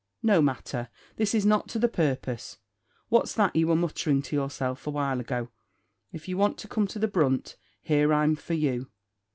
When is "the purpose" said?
1.77-2.57